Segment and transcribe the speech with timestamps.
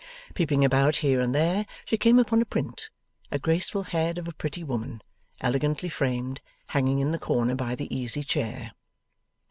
[0.33, 2.89] Peeping about here and there, she came upon a print,
[3.29, 5.03] a graceful head of a pretty woman,
[5.41, 8.71] elegantly framed, hanging in the corner by the easy chair.